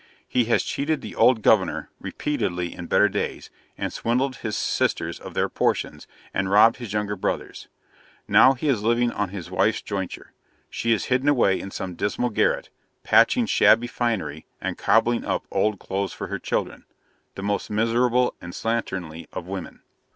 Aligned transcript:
He 0.27 0.45
has 0.45 0.63
cheated 0.63 1.01
the 1.01 1.13
old 1.13 1.43
'governor' 1.43 1.91
repeatedly 1.99 2.73
in 2.75 2.87
better 2.87 3.07
days, 3.07 3.51
and 3.77 3.93
swindled 3.93 4.37
his 4.37 4.57
sisters 4.57 5.19
of 5.19 5.35
their 5.35 5.47
portions, 5.47 6.07
and 6.33 6.49
robbed 6.49 6.77
his 6.77 6.91
younger 6.91 7.15
brothers. 7.15 7.67
Now 8.27 8.53
he 8.53 8.67
is 8.67 8.81
living 8.81 9.11
on 9.11 9.29
his 9.29 9.51
wife's 9.51 9.83
jointure: 9.83 10.33
she 10.71 10.91
is 10.91 11.05
hidden 11.05 11.29
away 11.29 11.59
in 11.59 11.69
some 11.69 11.93
dismal 11.93 12.31
garret, 12.31 12.71
patching 13.03 13.45
shabby 13.45 13.85
finery 13.85 14.47
and 14.59 14.75
cobbling 14.75 15.23
up 15.23 15.45
old 15.51 15.77
clothes 15.77 16.13
for 16.13 16.25
her 16.29 16.39
children 16.39 16.85
the 17.35 17.43
most 17.43 17.69
miserable 17.69 18.33
and 18.41 18.53
slatternly 18.53 19.27
of 19.31 19.45
women. 19.45 19.83